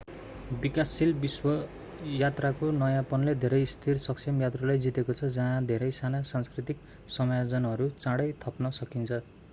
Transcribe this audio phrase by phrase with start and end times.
[0.61, 1.49] विकासशील विश्व
[2.13, 6.83] यात्राको नयाँपनले धेरै स्थिर सक्षम यात्रुलाई जितेको छ जहाँ धेरै साना सांस्कृतिक
[7.19, 9.25] समायोजनहरू चाँडै थप्न सकिन्छ